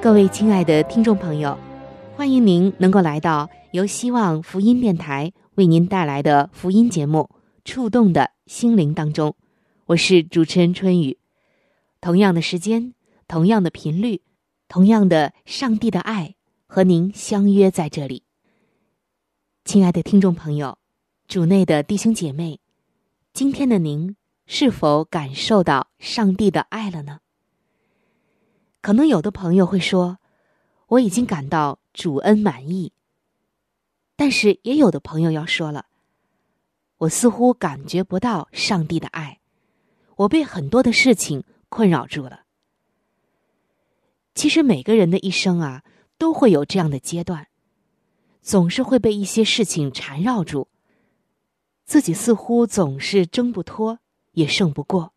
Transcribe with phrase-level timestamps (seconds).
[0.00, 1.58] 各位亲爱的听众朋友，
[2.16, 5.32] 欢迎您能够来到由希望福音电台。
[5.56, 7.28] 为您带来的福音节目
[7.64, 9.34] 《触动的心灵》当中，
[9.86, 11.18] 我是主持人春雨。
[12.00, 12.94] 同样的时间，
[13.26, 14.22] 同样的频率，
[14.68, 16.36] 同样的上帝的爱，
[16.68, 18.22] 和您相约在这里。
[19.64, 20.78] 亲爱的听众朋友，
[21.26, 22.60] 主内的弟兄姐妹，
[23.32, 24.14] 今天的您
[24.46, 27.18] 是否感受到上帝的爱了呢？
[28.80, 30.18] 可能有的朋友会说，
[30.86, 32.92] 我已经感到主恩满意。
[34.16, 35.86] 但是也有的朋友要说了，
[36.98, 39.40] 我似乎感觉不到上帝的爱，
[40.16, 42.42] 我被很多的事情困扰住了。
[44.34, 45.84] 其实每个人的一生啊，
[46.16, 47.48] 都会有这样的阶段，
[48.40, 50.68] 总是会被一些事情缠绕住，
[51.84, 53.98] 自己似乎总是挣不脱，
[54.32, 55.12] 也胜不过。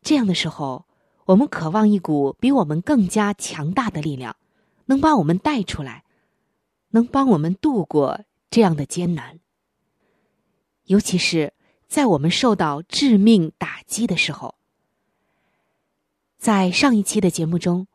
[0.00, 0.86] 这样的时候，
[1.26, 4.36] 我们渴望一股比我们更加强大的力量，
[4.86, 6.04] 能把我们带出来。
[6.94, 8.20] 能帮我们度过
[8.50, 9.40] 这样的艰难，
[10.84, 11.54] 尤其是
[11.88, 14.56] 在我们受到致命打击的时候。
[16.36, 17.86] 在上一期的节目中，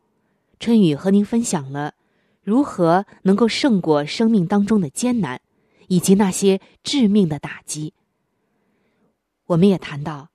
[0.59, 1.93] 春雨和您分享了
[2.41, 5.41] 如何能够胜过生命当中的艰难，
[5.89, 7.93] 以及那些致命的打击。
[9.45, 10.29] 我们也谈到，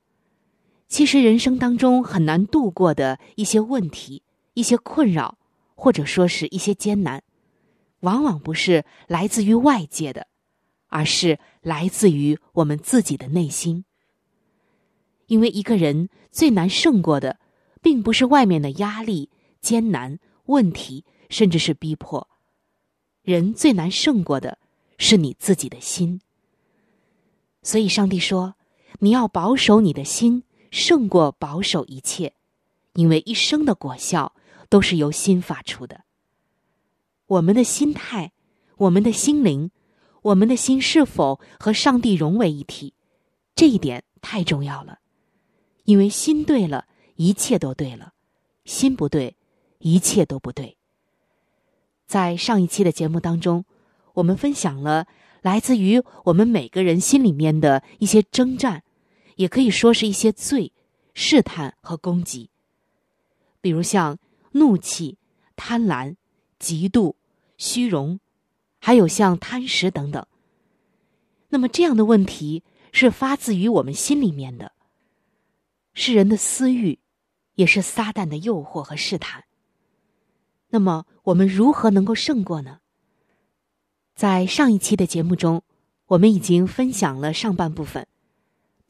[0.92, 4.22] 其实人生当中很难度过的一些问题、
[4.52, 5.38] 一些困扰，
[5.74, 7.22] 或者说是一些艰难。
[8.00, 10.26] 往往不是来自于外界的，
[10.88, 13.86] 而是来自于我们自己的内心。
[15.28, 17.38] 因为一个人最难胜过的，
[17.80, 19.30] 并不是外面的压力、
[19.62, 22.28] 艰难、问题，甚至是逼迫。
[23.22, 24.58] 人最难胜过的，
[24.98, 26.20] 是你自己的心。
[27.62, 28.56] 所以，上帝说
[29.00, 32.34] ：“你要保守你的心，胜过保守一切，
[32.94, 34.34] 因为一生的果效
[34.68, 36.02] 都是由心发出的。”
[37.28, 38.32] 我们的心态，
[38.76, 39.70] 我们的心灵，
[40.22, 42.94] 我们的心是否和上帝融为一体？
[43.54, 44.98] 这一点太重要了，
[45.84, 48.12] 因为心对了，一切都对了；
[48.64, 49.36] 心不对，
[49.78, 50.76] 一切都不对。
[52.06, 53.64] 在上一期的节目当中，
[54.14, 55.06] 我们分享了
[55.40, 58.82] 来自于我们每个人心里面的一些征战，
[59.36, 60.72] 也可以说是一些罪、
[61.14, 62.50] 试探和攻击，
[63.60, 64.18] 比如像
[64.52, 65.18] 怒气、
[65.56, 66.16] 贪婪、
[66.58, 67.14] 嫉妒。
[67.58, 68.18] 虚荣，
[68.80, 70.26] 还有像贪食等等。
[71.50, 74.72] 那么这样的问题是发自于我们心里面的，
[75.94, 76.98] 是人的私欲，
[77.54, 79.44] 也是撒旦的诱惑和试探。
[80.70, 82.80] 那么我们如何能够胜过呢？
[84.16, 85.62] 在上一期的节目中，
[86.06, 88.08] 我们已经分享了上半部分，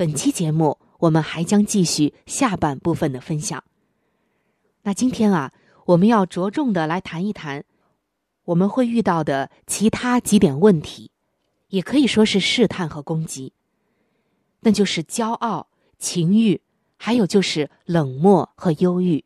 [0.02, 3.62] 本期节目我们还将继续下半部分的分享。
[4.82, 5.52] 那今天啊，
[5.86, 7.64] 我们要着重的来谈一谈。
[8.46, 11.12] 我们会遇到的其他几点问题，
[11.68, 13.52] 也可以说是试探和攻击，
[14.62, 15.68] 那就是骄傲、
[16.00, 16.60] 情欲，
[16.96, 19.24] 还有就是冷漠和忧郁。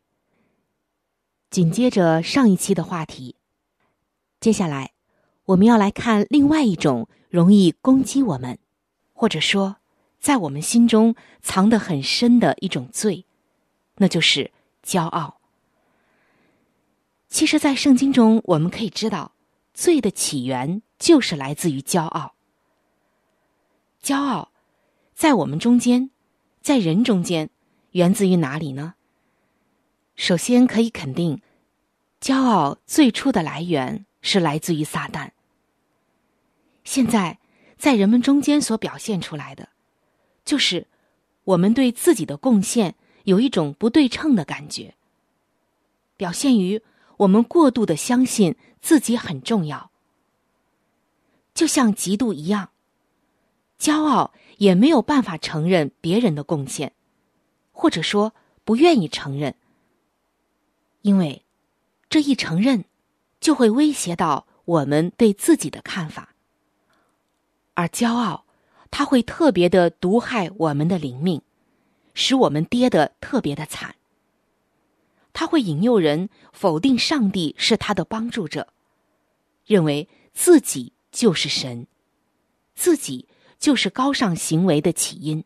[1.49, 3.35] 紧接着上一期的话题，
[4.39, 4.91] 接下来
[5.45, 8.59] 我们要来看另外一种容易攻击我们，
[9.11, 9.77] 或者说
[10.19, 13.25] 在我们心中藏得很深的一种罪，
[13.95, 14.51] 那就是
[14.83, 15.39] 骄傲。
[17.29, 19.33] 其实，在圣经中，我们可以知道，
[19.73, 22.35] 罪的起源就是来自于骄傲。
[24.01, 24.51] 骄傲，
[25.13, 26.09] 在我们中间，
[26.61, 27.49] 在人中间，
[27.91, 28.95] 源自于哪里呢？
[30.15, 31.41] 首先可以肯定，
[32.21, 35.31] 骄傲最初的来源是来自于撒旦。
[36.83, 37.39] 现在，
[37.77, 39.67] 在人们中间所表现出来的，
[40.47, 40.87] 就是
[41.43, 42.95] 我们对自己的贡献
[43.25, 44.95] 有一种不对称的感觉。
[46.15, 46.81] 表现于
[47.17, 49.91] 我们过度的相信自己很重要，
[51.53, 52.69] 就像嫉妒一样。
[53.77, 56.93] 骄傲也没有办法承认别人的贡献，
[57.73, 58.33] 或者说
[58.63, 59.53] 不愿意承认，
[61.01, 61.43] 因为
[62.09, 62.85] 这一承认
[63.41, 66.33] 就会威胁到我们对自己的看法。
[67.73, 68.45] 而骄傲，
[68.89, 71.41] 它会特别的毒害我们的灵命，
[72.13, 73.95] 使我们跌得特别的惨。
[75.33, 78.67] 他会引诱人否定上帝是他的帮助者，
[79.67, 81.85] 认为自己就是神，
[82.73, 83.27] 自己
[83.59, 85.43] 就是高尚行为的起因，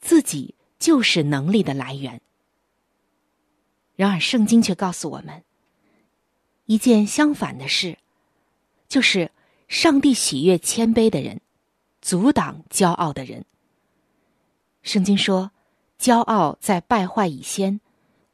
[0.00, 2.20] 自己就是能力的来源。
[3.96, 5.42] 然而，圣经却告诉我们
[6.66, 7.96] 一件相反的事，
[8.88, 9.30] 就是
[9.68, 11.40] 上帝喜悦谦卑的人，
[12.02, 13.46] 阻挡骄傲的人。
[14.82, 15.52] 圣经说
[15.98, 17.80] ：“骄傲在败坏以先。”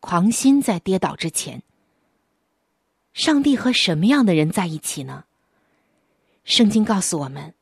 [0.00, 1.65] 狂心在跌倒之前，
[3.12, 5.25] 上帝和什么样的人在一起呢？
[6.44, 7.53] 圣经告诉我们，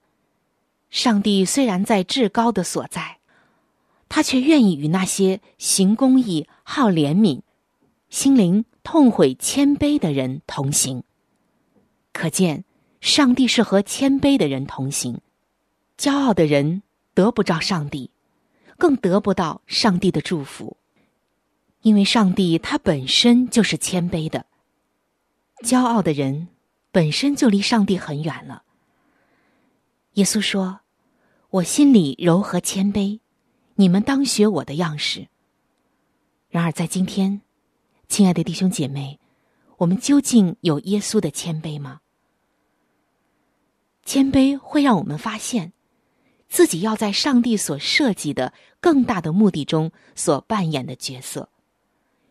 [0.90, 3.20] 上帝虽然在至高的所在，
[4.10, 7.40] 他却愿意与那些行公义、好怜悯、
[8.10, 11.04] 心灵痛悔、谦卑的人同行。
[12.12, 12.66] 可见，
[13.00, 15.22] 上帝是和谦卑的人同行。
[15.98, 16.82] 骄傲的人
[17.14, 18.10] 得不着上帝，
[18.76, 20.76] 更得不到上帝的祝福。
[21.82, 24.46] 因为上帝他本身就是谦卑的，
[25.64, 26.48] 骄傲的人
[26.90, 28.64] 本身就离上帝很远了。
[30.14, 30.80] 耶稣说
[31.50, 33.20] ：“我心里柔和谦卑，
[33.76, 35.28] 你们当学我的样式。”
[36.50, 37.40] 然而在今天，
[38.08, 39.20] 亲爱的弟兄姐妹，
[39.78, 42.00] 我们究竟有耶稣的谦卑吗？
[44.04, 45.72] 谦卑会让我们发现，
[46.56, 51.50] 自己要在上帝所设计的更大的目的中所扮演的角色。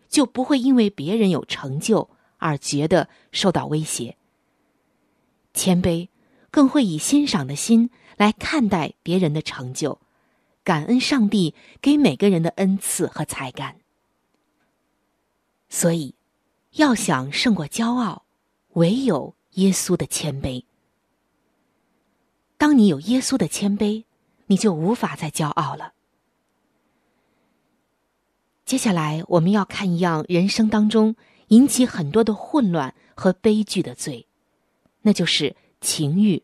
[0.09, 4.17] 就不会因为别人有成就而觉得受到威胁。
[5.53, 6.09] 谦卑
[6.49, 10.01] 更会以欣赏的心来看待别人的成就，
[10.63, 13.75] 感恩上帝给每个人的恩赐和才干。
[15.69, 16.15] 所以，
[16.71, 18.25] 要想胜过骄傲，
[18.73, 20.63] 唯有耶稣的谦卑。
[22.57, 24.03] 当你有耶稣的谦卑，
[24.47, 25.93] 你就无法再骄傲了。
[28.65, 31.15] 接下来我们要看一样人生当中
[31.49, 34.27] 引起很多的混乱和悲剧的罪，
[35.01, 36.43] 那就是情欲。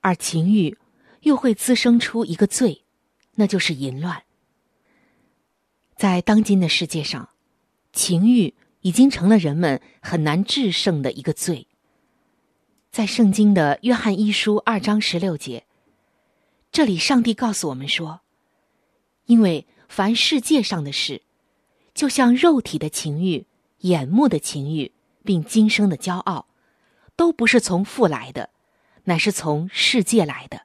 [0.00, 0.78] 而情欲
[1.22, 2.84] 又会滋生出一个罪，
[3.34, 4.22] 那就是淫乱。
[5.96, 7.30] 在当今的世界上，
[7.92, 11.66] 情欲已经成了人们很难制胜的一个罪。
[12.92, 15.64] 在圣经的约翰一书二章十六节，
[16.74, 18.20] 这里上帝告诉我们说，
[19.26, 19.66] 因为。
[19.86, 21.22] 凡世界上的事，
[21.94, 23.46] 就像肉体的情欲、
[23.80, 24.90] 眼目的情欲，
[25.22, 26.48] 并今生的骄傲，
[27.14, 28.50] 都不是从父来的，
[29.04, 30.62] 乃是从世界来的。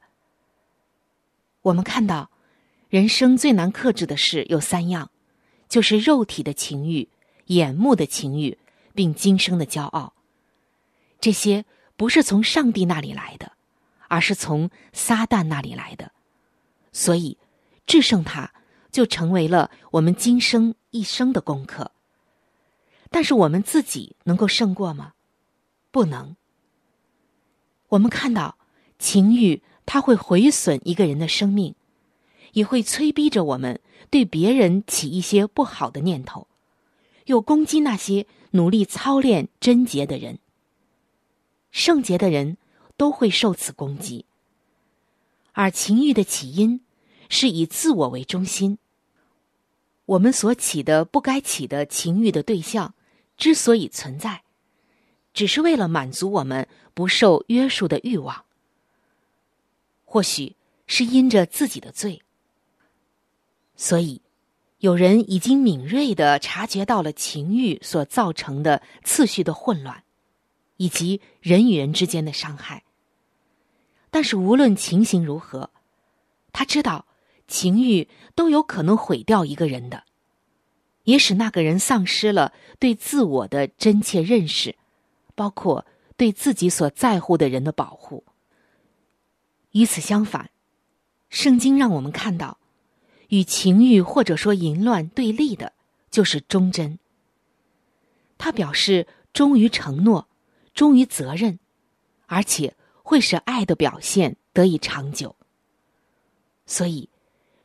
[1.61, 2.31] 我们看到，
[2.87, 5.11] 人生最难克制的事有三样，
[5.67, 7.07] 就是肉体的情欲、
[7.45, 8.57] 眼目的情欲，
[8.95, 10.13] 并今生的骄傲。
[11.21, 11.65] 这些
[11.95, 13.51] 不是从上帝那里来的，
[14.09, 16.11] 而是从撒旦那里来的。
[16.91, 17.37] 所以，
[17.85, 18.51] 制胜他。
[18.91, 21.91] 就成为了我们今生一生的功课。
[23.11, 25.13] 但是我们自己能够胜过吗？
[25.91, 26.35] 不能。
[27.89, 28.57] 我们看到
[28.97, 31.75] 情欲，它会毁损一个人的生命，
[32.53, 33.79] 也会催逼着我们
[34.09, 36.47] 对别人起一些不好的念头，
[37.25, 40.39] 又攻击那些努力操练贞洁的人。
[41.69, 42.57] 圣洁的人
[42.99, 44.25] 都会受此攻击，
[45.53, 46.81] 而情欲的起因。
[47.31, 48.79] 是以自我为中心。
[50.07, 52.95] 我们所起的不该起的情欲的对象，
[53.37, 54.41] 之所以存在，
[55.31, 58.45] 只是为了满足我们不受约束的欲望。
[60.05, 60.55] 或许
[60.87, 62.23] 是因着自己的罪，
[63.75, 64.23] 所以
[64.79, 70.03] 有人已经敏锐的察觉到了情欲所造成的次序的混乱，
[70.77, 72.81] 以及人与人之间的伤害。
[74.09, 75.69] 但是无论情形如何，
[76.51, 77.05] 他知道。
[77.51, 80.03] 情欲都有可能毁掉一个人的，
[81.05, 84.75] 也使那个人丧失了对自我的真切认识，
[85.33, 85.83] 包括
[86.15, 88.23] 对自己所在乎的人的保护。
[89.71, 90.51] 与此相反，
[91.29, 92.59] 圣经让我们看到，
[93.29, 95.73] 与情欲或者说淫乱对立的，
[96.11, 96.99] 就是忠贞。
[98.37, 100.27] 他表示忠于承诺，
[100.75, 101.57] 忠于责任，
[102.27, 102.75] 而且
[103.09, 105.35] 会使爱的表现得以长久。
[106.65, 107.09] 所以。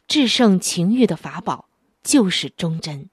[0.07, 1.67] 制胜情欲的法宝
[2.03, 3.09] 就是忠贞。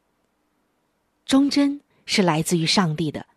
[1.26, 3.28] 忠贞是来自于上帝的。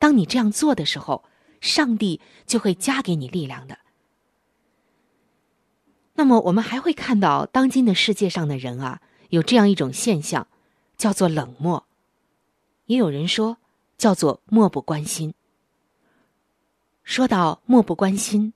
[0.00, 1.22] 当你这样做的时候，
[1.60, 3.78] 上帝就会加给你力量的。
[6.14, 10.48] 那么，我们还会看到，当今的世界上的人啊，有这样一种现象，
[10.96, 11.86] 叫做冷漠。
[12.86, 13.58] 也有人说，
[13.96, 15.34] 叫做漠不关心。
[17.04, 18.52] 说到漠不关心，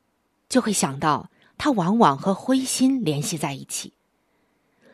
[0.48, 3.92] 就会想到它往往和灰心联系在一起，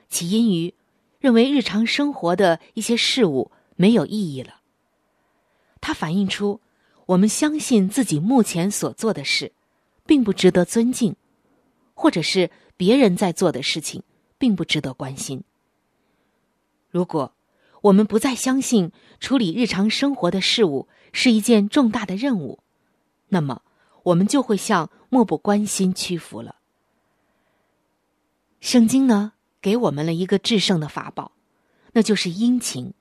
[0.08, 0.74] 起因于
[1.20, 4.60] 认为日常生活的一些事物没有意义了。
[5.80, 6.60] 它反映出
[7.06, 9.52] 我们相信自己目前所做的事，
[10.06, 11.16] 并不值得尊敬，
[11.94, 14.02] 或者是别人在做的事情
[14.38, 15.42] 并不值得关心。
[16.88, 17.34] 如果
[17.82, 22.60] 我们不再相信处理日常生活的事物是一件重大的任务，
[23.32, 23.62] 那么
[24.02, 26.56] 我们就会向漠不关心屈服了。
[28.60, 31.32] 圣经呢，给我们了一个制胜的法宝，
[31.92, 32.92] 那就是殷勤。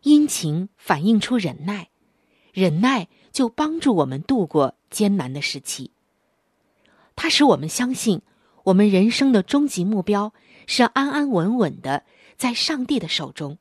[0.00, 1.90] 殷勤反映出忍耐。
[2.54, 5.90] 忍耐就帮助我们度过艰难的时期。
[7.14, 8.22] 它使我们相信，
[8.64, 10.32] 我们人生的终极目标
[10.66, 12.04] 是安安稳稳的
[12.38, 13.58] 在上帝的手中，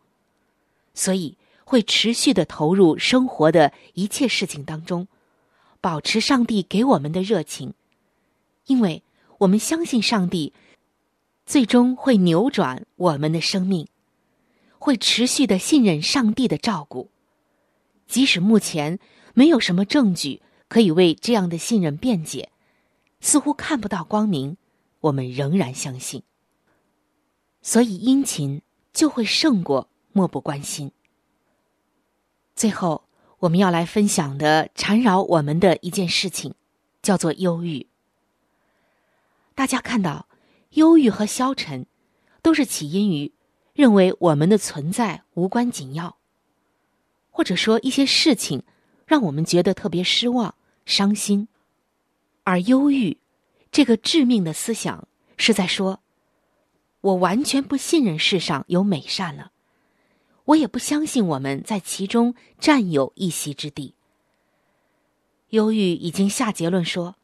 [0.93, 5.09] 所以会持续的投入生活的一切事情当中，
[5.81, 7.73] 保持上帝给我们的热情，
[8.65, 9.03] 因为
[9.37, 10.53] 我们相信上帝
[11.45, 13.87] 最终会扭转我们的生命，
[14.77, 17.09] 会持续的信任上帝的照顾。
[18.07, 18.99] 即使目前
[19.33, 22.51] 没有什么证据可以为这样的信任辩解，
[23.21, 24.57] 似乎看不到光明，
[24.99, 26.23] 我们仍然相信。
[27.61, 28.61] 所以殷勤
[28.93, 30.91] 就会胜过漠不关心。
[32.55, 33.03] 最后，
[33.39, 36.53] 我们要来分享的缠绕我们的一件事情，
[37.01, 37.87] 叫做忧郁。
[39.55, 40.27] 大家看到，
[40.71, 41.85] 忧郁和消沉，
[42.41, 43.31] 都是起因于
[43.73, 46.17] 认为我们的存在无关紧要。
[47.31, 48.63] 或者说一些事情，
[49.05, 50.55] 让我们觉得特别失望、
[50.85, 51.47] 伤心，
[52.43, 53.17] 而忧郁
[53.71, 56.01] 这个致命的思想是在说：
[56.99, 59.53] 我完全不信任世上有美善了，
[60.49, 63.93] 我也不相信我们在其中占有一席之地。
[65.49, 67.15] 忧郁已经下结论说，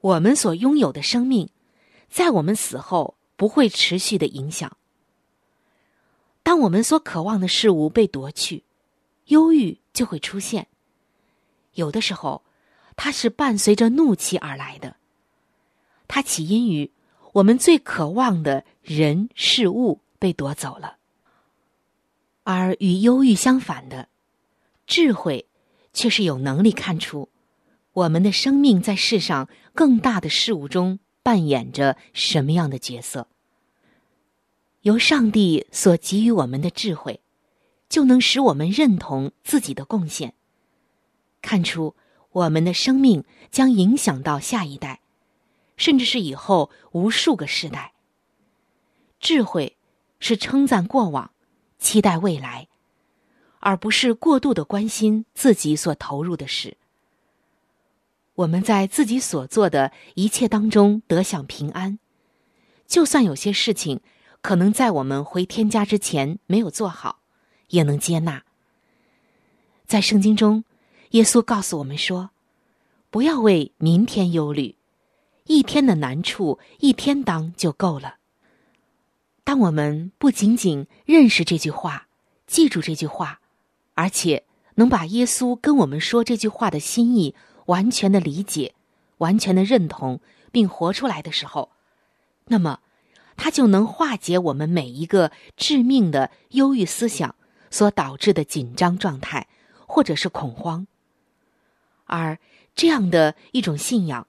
[0.00, 1.48] 我们所拥有的生命，
[2.10, 4.76] 在我们死后不会持续的影响。
[6.42, 8.64] 当我们所渴望的事物被夺去。
[9.26, 10.68] 忧郁就会出现，
[11.74, 12.44] 有的时候，
[12.94, 14.94] 它是伴随着怒气而来的。
[16.06, 16.92] 它起因于
[17.32, 20.95] 我们最渴望的人事物被夺走了，
[22.46, 24.08] 而与忧郁相反的
[24.86, 25.48] 智慧，
[25.92, 27.28] 却是有能力看出
[27.92, 33.26] 我们的生命在世上更大的事物中扮演着什么样的角色。
[34.82, 37.20] 由上帝所给予我们的智慧。
[37.88, 40.34] 就能使我们认同自己的贡献，
[41.40, 41.94] 看出
[42.32, 43.22] 我们的生命
[43.52, 45.00] 将影响到下一代，
[45.76, 47.92] 甚至是以后无数个世代。
[49.20, 49.76] 智慧
[50.18, 51.30] 是称赞过往，
[51.78, 52.68] 期待未来，
[53.60, 56.76] 而不是过度的关心自己所投入的事。
[58.34, 61.98] 我们在自己所做的一切当中得享平安，
[62.86, 64.00] 就算有些事情
[64.40, 67.20] 可能在我们回天家之前没有做好。
[67.70, 68.44] 也能接纳。
[69.86, 70.62] 在圣经中，
[71.10, 72.30] 耶稣告诉我们说
[73.10, 74.76] ：“不要为明天忧虑，
[75.46, 78.18] 一天的难处一天当就够了。”
[79.46, 82.08] 当我们不仅仅认识这句话，
[82.48, 83.38] 记住这句话，
[83.94, 84.42] 而且
[84.74, 87.32] 能把耶稣跟我们说这句话的心意
[87.66, 88.74] 完全的理解、
[89.18, 91.70] 完全的认同，并活出来的时候，
[92.46, 92.80] 那么，
[93.36, 97.36] 他就能化解我们每一个致命的忧郁思想。
[97.68, 99.48] 所导致的紧张状态，
[99.86, 100.86] 或者是恐慌，
[102.04, 102.38] 而
[102.76, 104.28] 这样的一种信仰，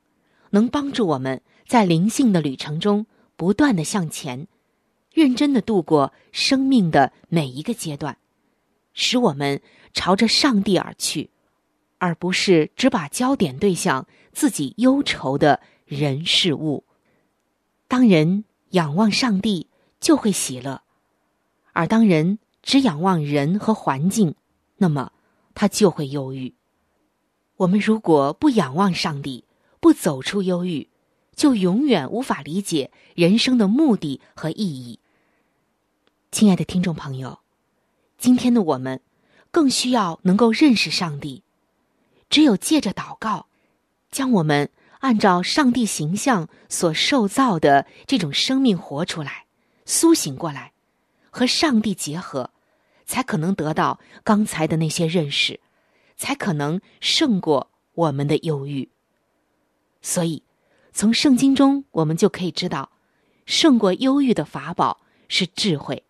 [0.50, 3.05] 能帮助我们在灵性的旅程中
[3.38, 4.47] 不断的向前，
[5.17, 8.15] 认真的度过生命的每一个阶段，
[8.93, 9.59] 使我们
[9.91, 11.31] 朝着上帝而去，
[11.97, 16.83] 而不是只把焦点对向自己忧愁的人事物。
[17.88, 19.65] 当人仰望上帝，
[20.00, 20.83] 就会喜乐；
[21.74, 22.38] 而当人。
[22.63, 24.36] 只仰望人和环境，
[24.75, 25.13] 那么
[25.55, 26.53] 他就会忧郁。
[27.55, 29.45] 我们如果不仰望上帝，
[29.79, 30.89] 不走出忧郁，
[31.33, 35.00] 就永远无法理解人生的目的和意义。
[36.29, 37.39] 亲爱的听众朋友，
[38.17, 39.01] 今天的我们
[39.50, 41.41] 更需要能够认识上帝。
[42.29, 43.48] 只有借着祷告，
[44.12, 44.69] 将我们
[45.00, 49.46] 按照上帝形象所受造的这种生命活出来，
[49.86, 50.74] 苏醒过来，
[51.29, 52.51] 和上帝结合。
[53.05, 55.62] 才可能得到刚才的那些认识，
[56.17, 58.89] 才可能胜过我们的忧郁。
[60.01, 60.43] 所以，
[60.91, 62.91] 从圣经中我们就可以知道，
[63.46, 66.03] 胜过忧郁的法宝是智慧。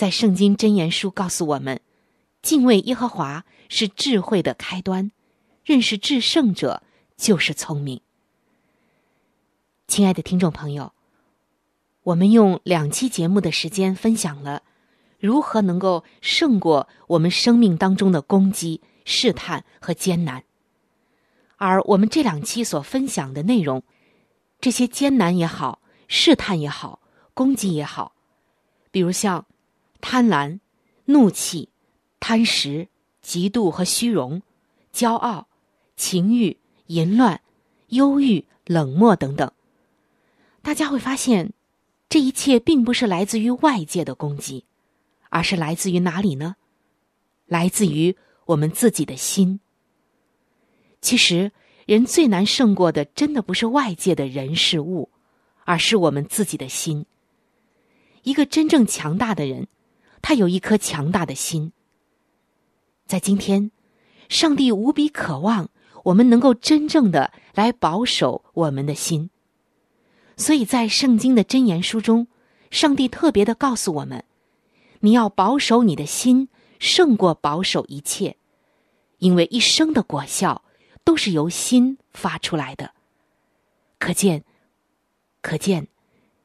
[0.00, 1.78] 在圣经箴言书告诉我们，
[2.40, 5.12] 敬畏耶和华是智慧的开端，
[5.62, 6.82] 认识至圣者
[7.18, 8.00] 就是聪明。
[9.86, 10.94] 亲爱的听众朋友，
[12.02, 14.62] 我们用两期节目的时间分享了
[15.18, 20.44] 如何能够胜过我们生命当中的攻击、试探和艰难。
[21.58, 23.82] 而我们这两期所分享的内容，
[24.62, 27.00] 这些艰难也好、试探也好、
[27.34, 28.14] 攻击也好，
[28.90, 29.44] 比如像
[30.00, 30.60] 贪婪、
[31.04, 31.68] 怒气、
[32.18, 32.88] 贪食、
[33.24, 34.42] 嫉妒和虚荣、
[34.92, 35.48] 骄傲、
[35.96, 37.40] 情欲、淫乱、
[37.88, 39.50] 忧郁、冷漠等等。
[40.62, 41.52] 大家会发现，
[42.08, 44.64] 这一切并不是来自于外界的攻击，
[45.28, 46.56] 而是来自于哪里呢？
[47.46, 48.16] 来自于
[48.46, 49.60] 我们自己的心。
[51.00, 51.50] 其实，
[51.86, 55.08] 人最难胜过的，真的不是外界的人事物，
[55.64, 57.06] 而是我们自己的心。
[58.22, 59.66] 一个真正强大的人，
[60.22, 61.72] 他有一颗强大的心。
[63.06, 63.70] 在今天，
[64.28, 65.70] 上帝无比渴望
[66.04, 69.30] 我们能够真正的来保守我们的心。
[70.36, 72.26] 所以在圣经的箴言书中，
[72.70, 74.24] 上帝特别的告诉我们：
[75.00, 76.48] 你要保守你的心，
[76.78, 78.36] 胜过保守一切，
[79.18, 80.62] 因为一生的果效
[81.04, 82.92] 都是由心发出来的。
[83.98, 84.44] 可见，
[85.42, 85.88] 可见，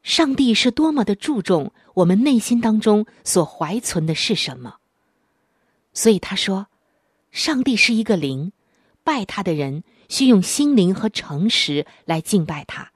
[0.05, 4.75] 上帝是多么的注重我们内心当中所怀存的是什么。
[5.93, 6.67] 所以他说
[7.33, 8.51] ：“上帝是一个灵，
[9.03, 12.91] 拜他的人需用心灵和诚实来敬拜他。”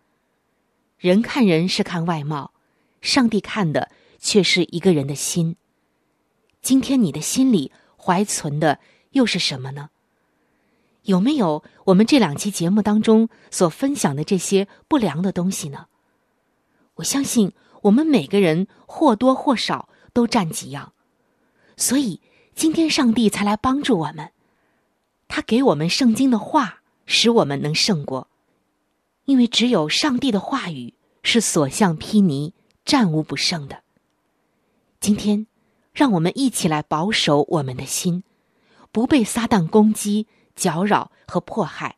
[1.00, 2.52] 人看人是看外貌，
[3.02, 3.90] 上帝看的
[4.20, 5.56] 却是一个人的心。
[6.62, 8.78] 今天你的心里怀存的
[9.14, 9.90] 又是什么呢？
[11.06, 15.88] 有没有我们这两期节目当中所分享的这些不良的东西呢？
[17.00, 20.94] 我相信我们每个人或多或少都占几样，
[21.78, 22.22] 所以
[22.56, 24.32] 今天上帝才来帮助我们，
[25.28, 28.28] 他给我们圣经的话，使我们能胜过。
[29.26, 32.52] 因为只有上帝的话语是所向披靡、
[32.84, 33.84] 战无不胜的。
[35.00, 35.48] 今天，
[35.94, 38.24] 让我们一起来保守我们的心，
[38.92, 41.96] 不被撒旦攻击、搅扰和迫害，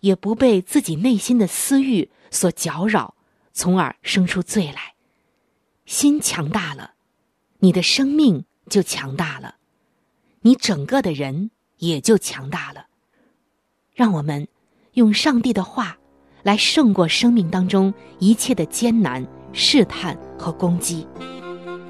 [0.00, 3.14] 也不被自己内心的私欲所搅扰，
[3.52, 4.94] 从而生出罪来。
[5.86, 6.94] 心强大了，
[7.58, 9.56] 你的生命就强大了，
[10.40, 12.86] 你整个的人也就强大了。
[13.94, 14.48] 让我们
[14.92, 15.98] 用上帝的话。
[16.44, 21.06] 来胜过生命当中一切的艰难、试探和攻击，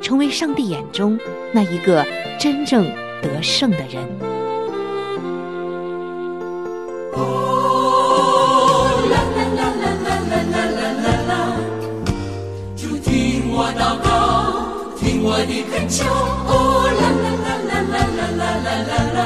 [0.03, 1.19] 成为上帝眼中
[1.55, 2.07] 那一个
[2.39, 2.85] 真正
[3.23, 4.42] 得胜的人。
[15.93, 16.05] 求。
[16.09, 17.95] 哦，啦啦啦啦啦
[18.39, 19.21] 啦啦啦啦，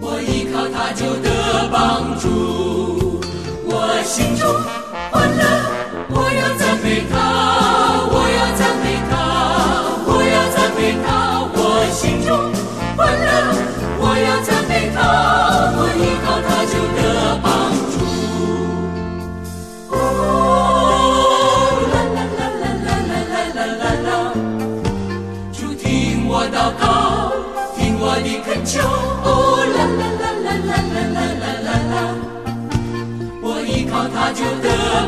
[0.00, 1.26] 我依靠他就得
[1.72, 2.24] 帮助。
[3.68, 3.70] 我
[4.04, 4.46] 心中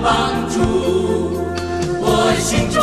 [0.03, 0.61] 帮助，
[2.01, 2.83] 我心中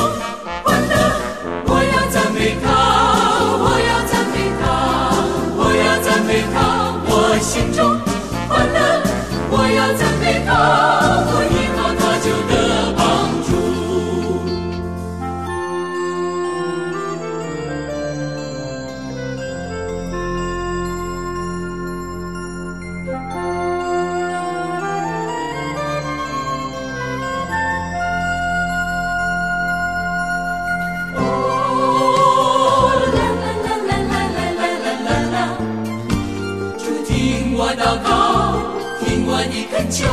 [39.98, 40.12] 求哦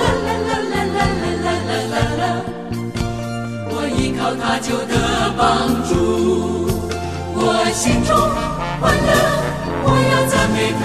[0.00, 0.98] 啦啦啦啦啦
[1.44, 2.24] 啦啦啦啦，
[3.68, 4.92] 我依靠他就得
[5.36, 5.44] 帮
[5.84, 5.92] 助，
[7.34, 7.38] 我
[7.74, 8.16] 心中
[8.80, 9.08] 欢乐，
[9.84, 10.84] 我要赞美他，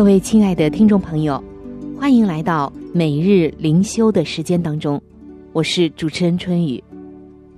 [0.00, 1.44] 各位亲爱的听众朋友，
[2.00, 4.98] 欢迎来到每日灵修的时间当中，
[5.52, 6.82] 我是主持人春雨。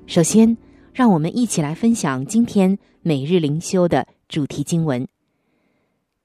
[0.08, 0.58] 首先，
[0.92, 5.06] 让我们一起来分享今天每日灵修的主题经文，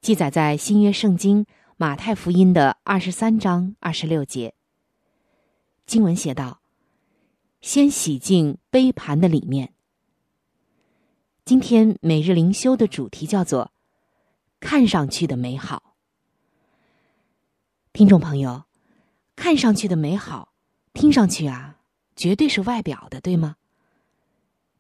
[0.02, 1.46] 记载在新约圣经
[1.78, 4.56] 马太福音的二十三章二十六节。
[5.86, 6.62] 经文写道
[7.62, 9.72] ：“先洗净杯盘的里面。”
[11.46, 13.72] 今天每日灵修的主题叫做
[14.60, 15.84] “看上去的美好”。
[17.98, 18.66] 听众朋友，
[19.36, 20.54] 看上去的美好，
[20.94, 21.80] 听上去啊，
[22.16, 23.56] 绝对是外表的，对吗？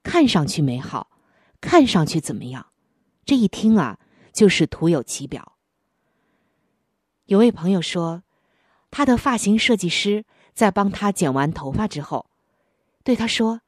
[0.03, 1.09] 看上去美好，
[1.59, 2.67] 看上去怎么样？
[3.25, 3.99] 这一听啊，
[4.33, 5.57] 就是徒有其表。
[7.25, 8.21] 有位朋友说，
[8.91, 12.29] 他的发型设计师在帮他剪完头发之后，
[13.03, 13.61] 对他说：“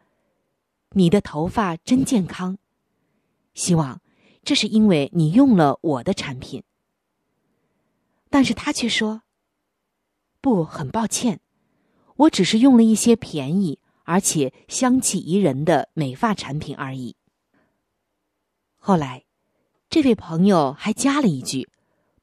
[0.93, 2.59] 你的头发真健康，
[3.55, 3.99] 希望
[4.43, 6.63] 这是因为你用了我的产品。”
[8.29, 9.23] 但是他却说。
[10.41, 11.41] 不，很抱歉，
[12.15, 17.15] 我只是用了一些便宜而且香气宜人的美发产品而已。
[18.77, 19.25] 后来，
[19.89, 21.69] 这位朋友还加了一句，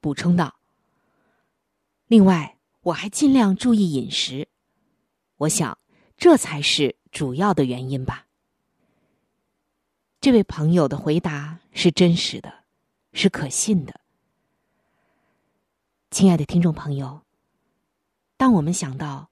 [0.00, 0.56] 补充道
[2.08, 4.48] ：“另外，我还尽量注意饮食。
[5.36, 5.76] 我想，
[6.16, 8.26] 这才是主要的原因吧。”
[10.20, 12.64] 这位朋友的回答是真实的，
[13.12, 14.00] 是可信的。
[16.10, 17.25] 亲爱的听众朋友。
[18.36, 19.30] 当我们想到，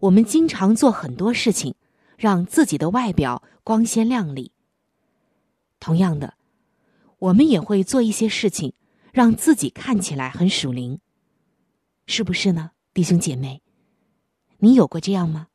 [0.00, 1.74] 我们经常做很多事情，
[2.16, 4.52] 让自己的外表光鲜亮丽。
[5.78, 6.34] 同样的，
[7.18, 8.72] 我们也会做一些事情，
[9.12, 11.00] 让自己看起来很属灵。
[12.06, 13.62] 是不是呢，弟兄姐妹？
[14.58, 15.48] 你有过这样吗？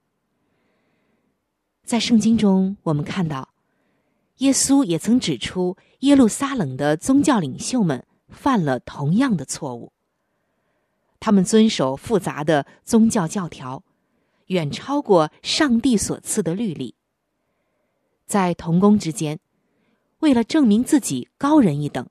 [1.83, 3.49] 在圣经中，我们看到，
[4.37, 9.91] 耶稣也曾指出耶路撒冷的宗教领袖们犯了同样的错误。
[11.21, 13.83] 他们遵守复杂的宗教教条，
[14.47, 16.95] 远超过上帝所赐的律例。
[18.25, 19.39] 在同工之间，
[20.19, 22.09] 为了证明自己高人一等，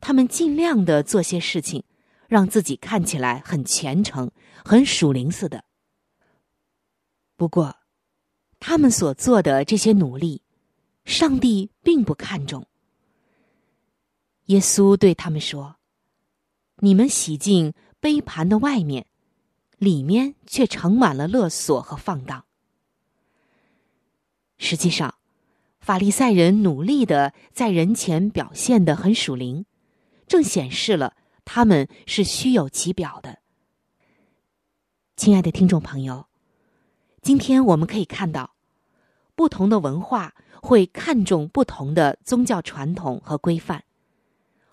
[0.00, 1.82] 他们尽量的做些事情，
[2.28, 4.30] 让自己看起来很虔诚、
[4.64, 5.64] 很属灵似的。
[7.36, 7.74] 不过，
[8.60, 10.42] 他们所做的这些努力，
[11.04, 12.68] 上帝并不看重。
[14.44, 15.74] 耶稣对他们说
[16.78, 19.06] ：“你们洗净。”杯盘的外面，
[19.78, 22.44] 里面却盛满了勒索和放荡。
[24.58, 25.14] 实际上，
[25.80, 29.66] 法利赛人努力的在人前表现的很属灵，
[30.26, 33.38] 正显示了他们是虚有其表的。
[35.16, 36.26] 亲爱的听众朋友，
[37.20, 38.54] 今天我们可以看到，
[39.36, 43.84] 不同的文化会看重不同的宗教传统和规范，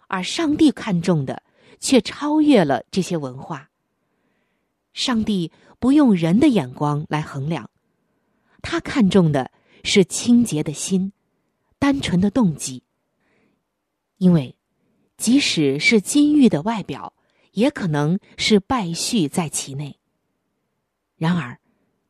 [0.08, 1.44] 而上帝看重的。
[1.80, 3.70] 却超越了这些文化。
[4.94, 7.70] 上帝不用人的眼光来衡量，
[8.62, 9.52] 他看重的
[9.84, 11.14] 是清洁的心、
[11.78, 12.84] 单纯的动机。
[14.18, 14.58] 因为，
[15.16, 17.14] 即使是金玉的外表，
[17.54, 19.98] 也可能是败絮在其内。
[21.16, 21.60] 然而，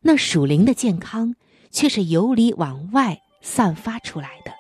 [0.02, 1.36] 那属灵的健康
[1.70, 4.52] 却是由里往外散发出来的，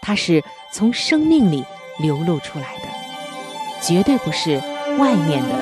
[0.00, 0.42] 它是
[0.72, 1.64] 从生命里
[2.00, 2.97] 流露出来的。
[3.80, 4.60] 绝对不是
[4.98, 5.54] 外面的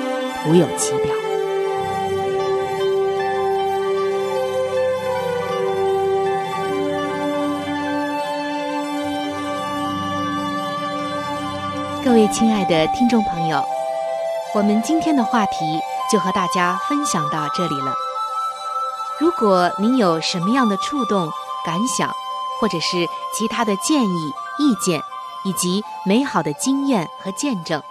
[0.42, 1.14] 徒有其表。
[12.04, 13.62] 各位亲爱的听众朋友，
[14.54, 17.92] 我们今天的话题就和大家分享到这里了。
[19.18, 21.28] 如果您有什么样的触动、
[21.64, 22.08] 感想，
[22.60, 25.02] 或者是其他的建议、意见，
[25.44, 27.82] 以及美好的经验和见证。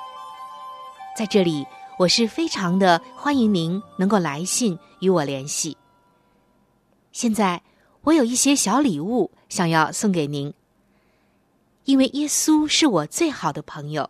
[1.15, 1.65] 在这里，
[1.97, 5.77] 我是非常的欢迎您能够来信与我联系。
[7.13, 7.63] 现在，
[8.01, 10.53] 我有一些小礼物想要送给您，
[11.85, 14.09] 因为耶稣是我最好的朋友，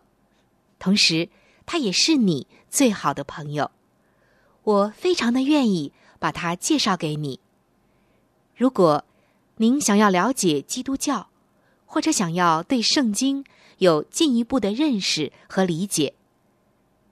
[0.80, 1.28] 同时
[1.64, 3.70] 他也是你最好的朋友。
[4.64, 7.38] 我非常的愿意把他介绍给你。
[8.56, 9.04] 如果
[9.58, 11.28] 您想要了解基督教，
[11.84, 13.44] 或者想要对圣经
[13.78, 16.14] 有进一步的认识和理解，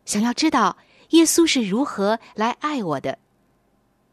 [0.04, 0.76] 想要知道
[1.10, 3.18] 耶稣是如何来爱我的，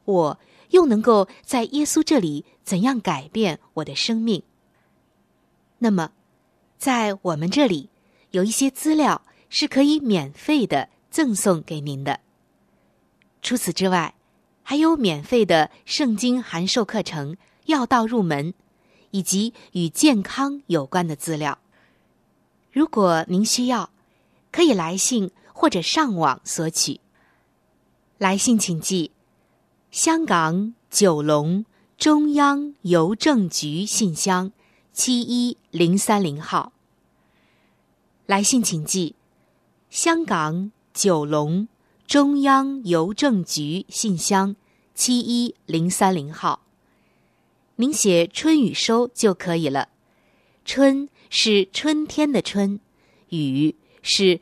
[0.06, 4.44] 我又能够在耶稣这里怎样改变我的生命，
[5.80, 6.12] 那么，
[6.78, 7.90] 在我们这里
[8.32, 12.20] 有一些资料是可以免费的赠送给您的。
[13.42, 14.14] 除此之外，
[14.64, 17.34] 还有免费的圣经函授课程
[17.66, 18.54] 《要道入门》，
[19.10, 21.58] 以及与健康有关的资料。
[22.72, 23.90] 如果您需要，
[24.52, 27.00] 可以来信或者上网索取。
[28.18, 29.12] 来信请寄：
[29.92, 31.66] 香港九龙
[32.00, 34.52] 中央邮政局信箱
[34.92, 36.74] 七一零三零号。
[38.26, 39.14] 来信请寄：
[39.92, 41.68] 香港九龙。
[42.08, 44.56] 中央邮政局信箱
[44.96, 46.64] 七一零三零号，
[47.76, 49.90] 您写“春雨收”就可以了。
[50.66, 52.80] 春是春天的春，
[53.30, 54.42] 雨是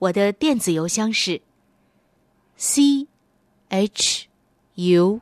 [0.00, 1.42] 我的电子邮箱是
[2.56, 3.06] c
[3.68, 4.28] h
[4.74, 5.20] u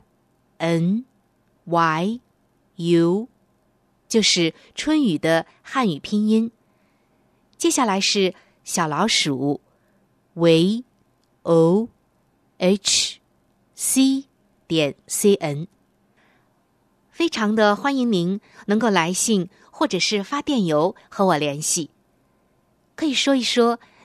[0.57, 1.03] n
[1.65, 2.19] y
[2.77, 3.27] u，
[4.07, 6.49] 就是春雨的汉语拼音。
[7.57, 9.59] 接下来是小老鼠
[10.33, 10.85] ，v
[11.43, 11.89] o。
[12.57, 13.19] h
[13.75, 14.25] c
[14.67, 15.67] 点 c n，
[17.09, 21.89] 非常的欢迎您能够来信或者是发电邮和我联系，
[22.95, 23.79] 可以说一说